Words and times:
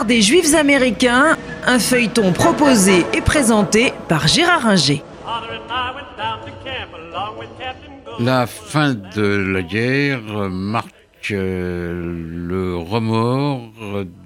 L'histoire 0.00 0.16
des 0.16 0.22
Juifs 0.22 0.54
américains, 0.54 1.36
un 1.66 1.78
feuilleton 1.78 2.32
proposé 2.32 3.04
et 3.12 3.20
présenté 3.20 3.92
par 4.08 4.28
Gérard 4.28 4.66
Inger. 4.66 5.02
La 8.18 8.46
fin 8.46 8.94
de 8.94 9.22
la 9.22 9.60
guerre 9.60 10.48
marque 10.48 11.32
euh, 11.32 11.92
le 12.34 12.76
remords 12.78 13.72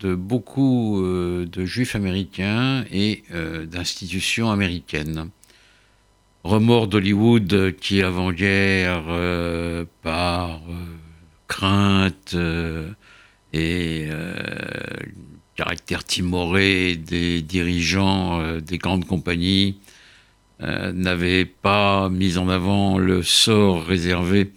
de 0.00 0.16
beaucoup 0.16 1.04
euh, 1.04 1.46
de 1.46 1.64
juifs 1.64 1.94
américains 1.94 2.84
et 2.90 3.22
euh, 3.32 3.64
d'institutions 3.64 4.50
américaines. 4.50 5.30
Remords 6.42 6.88
d'Hollywood 6.88 7.76
qui, 7.80 8.02
avant-guerre, 8.02 9.04
par 10.02 10.62
crainte 11.46 12.34
et 13.52 14.08
caractère 15.56 16.04
timoré 16.04 16.96
des 16.96 17.42
dirigeants 17.42 18.60
des 18.60 18.78
grandes 18.78 19.04
compagnies, 19.04 19.76
euh, 20.62 20.92
n'avait 20.92 21.46
pas 21.46 22.10
mis 22.10 22.36
en 22.36 22.50
avant 22.50 22.98
le 22.98 23.22
sort 23.22 23.82
réservé 23.82 24.52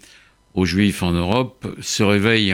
aux 0.53 0.65
Juifs 0.65 1.01
en 1.01 1.11
Europe, 1.11 1.65
se 1.79 2.03
réveille, 2.03 2.53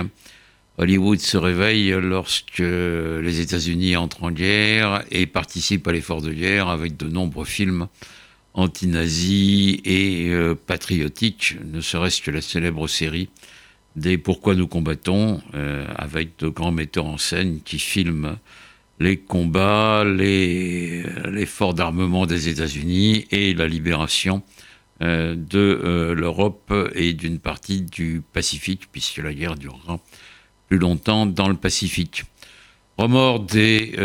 Hollywood 0.78 1.20
se 1.20 1.36
réveille 1.36 1.90
lorsque 2.00 2.60
les 2.60 3.40
États-Unis 3.40 3.96
entrent 3.96 4.26
en 4.26 4.32
guerre 4.32 5.04
et 5.10 5.26
participent 5.26 5.88
à 5.88 5.92
l'effort 5.92 6.22
de 6.22 6.32
guerre 6.32 6.70
avec 6.70 6.96
de 6.96 7.10
nombreux 7.10 7.46
films 7.46 7.88
anti-nazis 8.54 9.80
et 9.84 10.28
euh, 10.30 10.54
patriotiques, 10.54 11.56
ne 11.74 11.82
serait-ce 11.82 12.22
que 12.22 12.30
la 12.30 12.42
célèbre 12.42 12.88
série 12.88 13.30
des 14.00 14.18
Pourquoi 14.18 14.56
nous 14.56 14.68
combattons, 14.68 15.42
euh, 15.54 15.86
avec 15.96 16.40
de 16.40 16.48
grands 16.48 16.72
metteurs 16.72 17.06
en 17.06 17.18
scène 17.18 17.60
qui 17.64 17.80
filment 17.80 18.38
les 19.00 19.18
combats, 19.18 20.04
l'effort 20.06 21.74
d'armement 21.74 22.26
des 22.26 22.50
États-Unis 22.50 23.26
et 23.32 23.54
la 23.54 23.68
libération 23.68 24.42
euh, 25.02 25.36
de 25.36 25.58
euh, 25.58 26.14
l'Europe 26.14 26.74
et 26.96 27.14
d'une 27.14 27.40
partie 27.40 27.82
du 27.82 28.22
Pacifique, 28.34 28.90
puisque 28.92 29.18
la 29.18 29.34
guerre 29.34 29.56
durera 29.56 30.00
plus 30.68 30.78
longtemps 30.78 31.26
dans 31.26 31.48
le 31.48 31.56
Pacifique. 31.56 32.24
Remords 32.98 33.40
des 33.40 33.96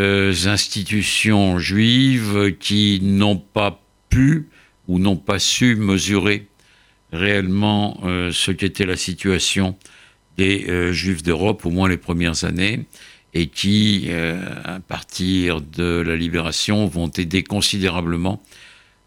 institutions 0.45 1.59
juives 1.59 2.55
qui 2.59 3.01
n'ont 3.01 3.35
pas 3.37 3.81
pu 4.09 4.47
ou 4.87 4.99
n'ont 4.99 5.17
pas 5.17 5.39
su 5.39 5.75
mesurer 5.75 6.47
réellement 7.15 7.99
ce 8.03 8.51
qu'était 8.51 8.85
la 8.85 8.97
situation 8.97 9.77
des 10.37 10.91
juifs 10.93 11.23
d'Europe, 11.23 11.65
au 11.65 11.69
moins 11.71 11.89
les 11.89 11.97
premières 11.97 12.43
années, 12.43 12.85
et 13.35 13.47
qui, 13.47 14.05
euh, 14.07 14.41
à 14.63 14.79
partir 14.79 15.59
de 15.59 16.01
la 16.07 16.15
libération, 16.15 16.87
vont 16.87 17.09
aider 17.09 17.43
considérablement 17.43 18.41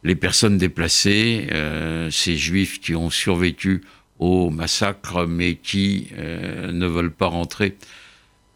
les 0.05 0.15
personnes 0.15 0.59
déplacées, 0.59 1.49
euh, 1.51 2.11
ces 2.11 2.37
juifs 2.37 2.79
qui 2.79 2.95
ont 2.95 3.09
survécu 3.09 3.83
au 4.19 4.51
massacre, 4.51 5.27
mais 5.27 5.55
qui 5.57 6.09
euh, 6.19 6.71
ne 6.73 6.87
veulent 6.87 7.11
pas 7.11 7.27
rentrer 7.27 7.77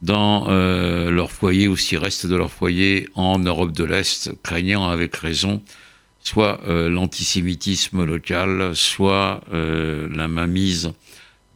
dans 0.02 0.50
leur 0.50 1.30
foyer 1.30 1.68
ou 1.68 1.76
s'ils 1.76 1.98
restent 1.98 2.26
de 2.26 2.34
leur 2.34 2.50
foyer 2.50 3.08
en 3.14 3.38
Europe 3.38 3.70
de 3.70 3.84
l'Est, 3.84 4.32
craignant 4.42 4.88
avec 4.88 5.14
raison 5.14 5.62
soit 6.22 6.60
l'antisémitisme 6.66 8.04
local, 8.04 8.72
soit 8.74 9.40
la 9.50 10.28
mainmise 10.28 10.92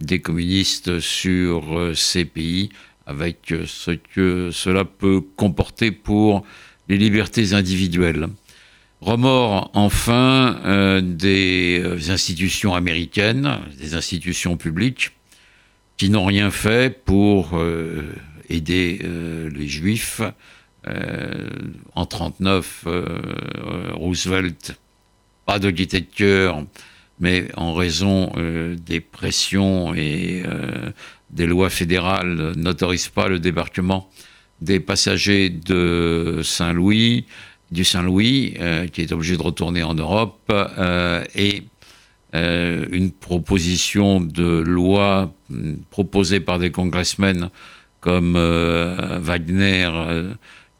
des 0.00 0.20
communistes 0.20 1.00
sur 1.00 1.92
ces 1.95 2.25
pays, 2.25 2.70
avec 3.06 3.55
ce 3.67 3.92
que 3.92 4.50
cela 4.53 4.84
peut 4.84 5.21
comporter 5.37 5.93
pour 5.93 6.44
les 6.88 6.99
libertés 6.99 7.53
individuelles. 7.53 8.28
Remords 9.00 9.71
enfin 9.75 10.59
euh, 10.65 11.00
des 11.00 11.81
euh, 11.84 12.10
institutions 12.10 12.75
américaines, 12.75 13.59
des 13.78 13.94
institutions 13.94 14.56
publiques, 14.56 15.12
qui 15.97 16.10
n'ont 16.10 16.25
rien 16.25 16.50
fait 16.50 17.04
pour 17.04 17.50
euh, 17.54 18.03
aider 18.48 19.00
les 19.53 19.69
juifs. 19.69 20.21
En 20.86 22.02
1939, 22.02 22.86
Roosevelt, 23.94 24.78
pas 25.44 25.58
de 25.58 25.70
cœur, 25.70 26.64
mais 27.20 27.48
en 27.56 27.74
raison 27.74 28.32
des 28.86 29.00
pressions 29.00 29.94
et 29.94 30.42
des 31.30 31.47
lois 31.47 31.70
fédérales 31.70 32.52
n'autorisent 32.56 33.08
pas 33.08 33.28
le 33.28 33.38
débarquement 33.38 34.08
des 34.60 34.80
passagers 34.80 35.50
de 35.50 36.41
Saint-Louis, 36.42 37.26
du 37.70 37.84
Saint-Louis, 37.84 38.54
euh, 38.60 38.86
qui 38.86 39.03
est 39.03 39.12
obligé 39.12 39.36
de 39.36 39.42
retourner 39.42 39.82
en 39.82 39.94
Europe, 39.94 40.41
euh, 40.50 41.24
et 41.34 41.64
euh, 42.34 42.86
une 42.91 43.12
proposition 43.12 44.20
de 44.20 44.60
loi 44.60 45.32
mm, 45.50 45.74
proposée 45.91 46.41
par 46.41 46.58
des 46.58 46.70
congressmen 46.70 47.50
comme 48.00 48.36
Wagner, 48.36 49.91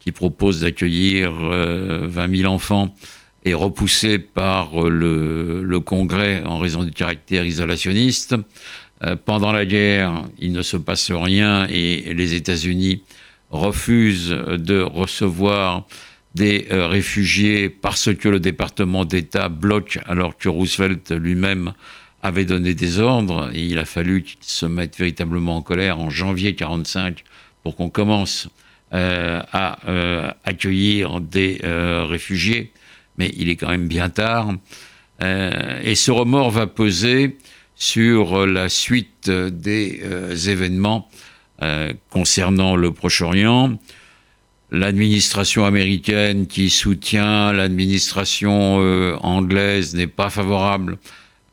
qui 0.07 0.13
propose 0.13 0.61
d'accueillir 0.61 1.33
20 1.33 2.37
000 2.37 2.49
enfants, 2.49 2.95
et 3.43 3.53
repoussée 3.53 4.19
par 4.19 4.89
le, 4.89 5.63
le 5.65 5.79
Congrès 5.81 6.43
en 6.45 6.59
raison 6.59 6.85
du 6.85 6.91
caractère 6.91 7.45
isolationniste. 7.45 8.33
Euh, 9.03 9.17
pendant 9.17 9.51
la 9.51 9.65
guerre, 9.65 10.23
il 10.39 10.53
ne 10.53 10.61
se 10.61 10.77
passe 10.77 11.11
rien 11.11 11.67
et 11.69 12.13
les 12.13 12.35
États-Unis 12.35 13.03
refusent 13.49 14.29
de 14.29 14.79
recevoir 14.79 15.85
des 16.35 16.67
euh, 16.71 16.87
réfugiés 16.87 17.67
parce 17.67 18.15
que 18.15 18.29
le 18.29 18.39
département 18.39 19.03
d'État 19.03 19.49
bloque 19.49 19.99
alors 20.05 20.37
que 20.37 20.47
Roosevelt 20.47 21.11
lui-même 21.11 21.73
avait 22.23 22.45
donné 22.45 22.73
des 22.73 22.99
ordres. 22.99 23.51
Il 23.53 23.77
a 23.77 23.83
fallu 23.83 24.23
qu'il 24.23 24.37
se 24.39 24.65
mette 24.65 24.97
véritablement 24.97 25.57
en 25.57 25.61
colère 25.61 25.99
en 25.99 26.09
janvier 26.09 26.51
1945 26.51 27.25
pour 27.61 27.75
qu'on 27.75 27.89
commence 27.89 28.47
euh, 28.47 28.66
à 28.91 29.79
accueillir 30.45 31.19
des 31.19 31.59
réfugiés. 31.63 32.71
Mais 33.17 33.31
il 33.37 33.49
est 33.49 33.55
quand 33.55 33.69
même 33.69 33.87
bien 33.87 34.09
tard. 34.09 34.53
et 35.21 35.95
ce 35.95 36.11
remords 36.11 36.51
va 36.51 36.67
peser 36.67 37.37
sur 37.77 38.47
la 38.47 38.69
suite 38.69 39.29
des 39.29 40.01
euh, 40.03 40.35
événements 40.35 41.07
euh, 41.61 41.93
concernant 42.09 42.75
le 42.75 42.91
Proche-Orient. 42.91 43.77
L'administration 44.71 45.63
américaine 45.63 46.47
qui 46.47 46.69
soutient 46.69 47.53
l'administration 47.53 48.79
euh, 48.81 49.15
anglaise 49.21 49.95
n'est 49.95 50.07
pas 50.07 50.29
favorable 50.29 50.97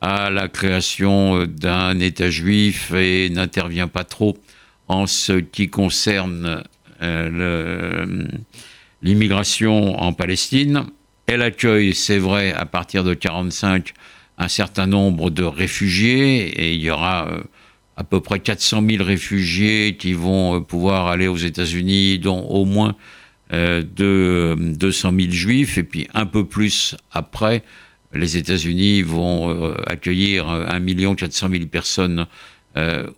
à 0.01 0.29
la 0.31 0.47
création 0.47 1.45
d'un 1.45 1.99
État 1.99 2.29
juif 2.29 2.91
et 2.93 3.29
n'intervient 3.29 3.87
pas 3.87 4.03
trop 4.03 4.35
en 4.87 5.07
ce 5.07 5.33
qui 5.33 5.69
concerne 5.69 6.63
l'immigration 9.01 9.99
en 9.99 10.13
Palestine. 10.13 10.85
Elle 11.27 11.41
accueille, 11.41 11.93
c'est 11.93 12.19
vrai, 12.19 12.53
à 12.53 12.65
partir 12.65 13.03
de 13.03 13.09
1945, 13.09 13.93
un 14.37 14.47
certain 14.47 14.87
nombre 14.87 15.29
de 15.29 15.43
réfugiés 15.43 16.47
et 16.47 16.73
il 16.73 16.81
y 16.81 16.89
aura 16.89 17.27
euh, 17.27 17.41
à 17.97 18.03
peu 18.03 18.19
près 18.19 18.39
400 18.39 18.83
000 18.87 19.03
réfugiés 19.03 19.95
qui 19.97 20.13
vont 20.13 20.57
euh, 20.57 20.59
pouvoir 20.59 21.07
aller 21.07 21.27
aux 21.27 21.37
États-Unis, 21.37 22.19
dont 22.19 22.41
au 22.41 22.65
moins 22.65 22.95
euh, 23.53 23.81
de 23.83 24.55
200 24.59 25.13
000 25.17 25.31
juifs, 25.31 25.77
et 25.77 25.83
puis 25.83 26.07
un 26.13 26.25
peu 26.25 26.45
plus 26.45 26.95
après, 27.11 27.63
les 28.13 28.37
États-Unis 28.37 29.01
vont 29.01 29.73
accueillir 29.87 30.47
1 30.47 31.15
400 31.15 31.49
000 31.51 31.65
personnes 31.65 32.27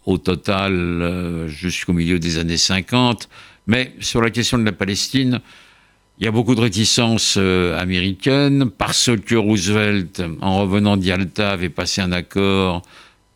au 0.05 0.17
total 0.17 1.45
jusqu'au 1.47 1.93
milieu 1.93 2.17
des 2.17 2.39
années 2.39 2.57
50. 2.57 3.29
Mais 3.67 3.93
sur 3.99 4.21
la 4.21 4.29
question 4.29 4.57
de 4.57 4.63
la 4.63 4.71
Palestine, 4.71 5.41
il 6.19 6.25
y 6.25 6.27
a 6.27 6.31
beaucoup 6.31 6.55
de 6.55 6.61
réticences 6.61 7.35
euh, 7.37 7.77
américaines 7.77 8.71
parce 8.75 9.11
que 9.25 9.35
Roosevelt, 9.35 10.23
en 10.41 10.61
revenant 10.61 10.97
d'Yalta, 10.97 11.51
avait 11.51 11.69
passé 11.69 12.01
un 12.01 12.11
accord 12.11 12.81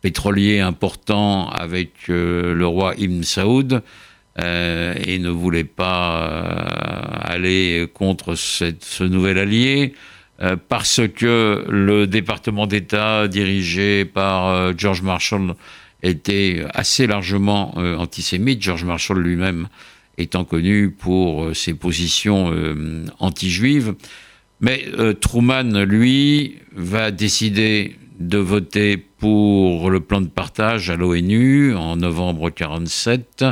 pétrolier 0.00 0.58
important 0.58 1.48
avec 1.50 1.92
euh, 2.08 2.54
le 2.54 2.66
roi 2.66 2.94
Ibn 2.96 3.22
Saoud 3.22 3.82
euh, 4.40 4.94
et 5.04 5.18
ne 5.18 5.28
voulait 5.28 5.64
pas 5.64 6.24
aller 7.22 7.88
contre 7.92 8.34
ce 8.34 9.04
nouvel 9.04 9.38
allié 9.38 9.94
parce 10.68 11.02
que 11.14 11.64
le 11.68 12.08
département 12.08 12.66
d'État 12.66 13.28
dirigé 13.28 14.04
par 14.04 14.76
George 14.76 15.02
Marshall 15.02 15.54
était 16.02 16.64
assez 16.74 17.06
largement 17.06 17.76
antisémite. 17.76 18.60
George 18.60 18.82
Marshall 18.82 19.20
lui-même 19.20 19.68
étant 20.18 20.44
connu 20.44 20.90
pour 20.90 21.44
euh, 21.44 21.54
ses 21.54 21.74
positions 21.74 22.52
euh, 22.52 23.06
anti-juives. 23.18 23.94
Mais 24.60 24.84
euh, 24.98 25.12
Truman, 25.12 25.84
lui, 25.84 26.58
va 26.74 27.10
décider 27.10 27.96
de 28.20 28.38
voter 28.38 28.96
pour 28.96 29.90
le 29.90 30.00
plan 30.00 30.20
de 30.20 30.28
partage 30.28 30.90
à 30.90 30.96
l'ONU 30.96 31.74
en 31.74 31.96
novembre 31.96 32.50
1947 32.50 33.44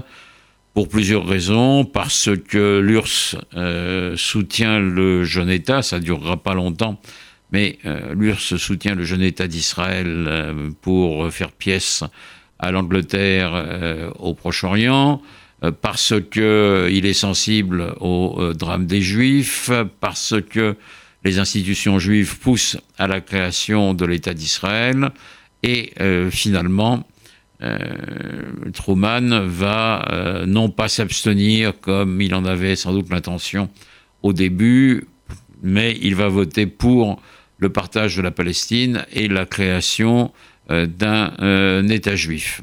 pour 0.74 0.88
plusieurs 0.88 1.26
raisons, 1.26 1.84
parce 1.84 2.30
que 2.48 2.78
l'URSS 2.78 3.34
soutient 4.14 4.78
le 4.78 5.24
jeune 5.24 5.50
État, 5.50 5.82
ça 5.82 5.98
durera 5.98 6.36
pas 6.36 6.54
longtemps, 6.54 7.00
mais 7.50 7.80
l'URSS 8.14 8.56
soutient 8.56 8.94
le 8.94 9.02
jeune 9.02 9.22
État 9.22 9.48
d'Israël 9.48 10.54
pour 10.80 11.32
faire 11.32 11.50
pièce 11.50 12.04
à 12.60 12.70
l'Angleterre 12.70 14.12
au 14.20 14.34
Proche-Orient, 14.34 15.20
parce 15.80 16.14
que 16.30 16.88
il 16.90 17.04
est 17.06 17.12
sensible 17.12 17.94
au 18.00 18.52
drame 18.54 18.86
des 18.86 19.02
Juifs, 19.02 19.70
parce 20.00 20.34
que 20.48 20.76
les 21.22 21.38
institutions 21.38 21.98
juives 21.98 22.38
poussent 22.38 22.78
à 22.96 23.06
la 23.06 23.20
création 23.20 23.92
de 23.92 24.06
l'État 24.06 24.32
d'Israël, 24.32 25.10
et 25.62 25.92
finalement, 26.30 27.04
euh, 27.62 27.76
Truman 28.72 29.46
va 29.46 30.06
euh, 30.10 30.46
non 30.46 30.70
pas 30.70 30.88
s'abstenir 30.88 31.78
comme 31.80 32.20
il 32.22 32.34
en 32.34 32.44
avait 32.46 32.74
sans 32.74 32.92
doute 32.92 33.10
l'intention 33.10 33.68
au 34.22 34.32
début, 34.32 35.04
mais 35.62 35.98
il 36.00 36.14
va 36.14 36.28
voter 36.28 36.66
pour 36.66 37.20
le 37.58 37.68
partage 37.68 38.16
de 38.16 38.22
la 38.22 38.30
Palestine 38.30 39.04
et 39.12 39.28
la 39.28 39.44
création 39.44 40.32
euh, 40.70 40.86
d'un 40.86 41.86
État 41.88 42.16
juif. 42.16 42.62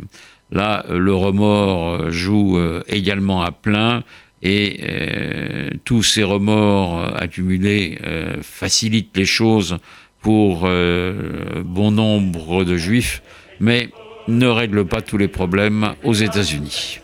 Là, 0.51 0.85
le 0.89 1.13
remords 1.13 2.09
joue 2.11 2.59
également 2.87 3.41
à 3.41 3.51
plein 3.51 4.03
et 4.41 4.79
tous 5.83 6.03
ces 6.03 6.23
remords 6.23 7.17
accumulés 7.17 7.97
facilitent 8.41 9.17
les 9.17 9.25
choses 9.25 9.77
pour 10.21 10.61
bon 10.61 11.91
nombre 11.91 12.63
de 12.63 12.77
juifs, 12.77 13.21
mais 13.59 13.89
ne 14.27 14.47
règle 14.47 14.85
pas 14.85 15.01
tous 15.01 15.17
les 15.17 15.27
problèmes 15.27 15.95
aux 16.03 16.13
États-Unis. 16.13 16.99